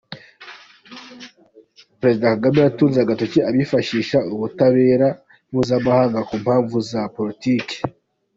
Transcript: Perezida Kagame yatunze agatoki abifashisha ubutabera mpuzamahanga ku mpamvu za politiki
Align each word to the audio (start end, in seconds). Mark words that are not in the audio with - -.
Perezida 1.99 2.27
Kagame 2.33 2.59
yatunze 2.65 2.97
agatoki 3.01 3.39
abifashisha 3.49 4.17
ubutabera 4.33 5.07
mpuzamahanga 5.49 6.19
ku 6.27 6.35
mpamvu 6.43 6.75
za 6.91 7.01
politiki 7.15 7.75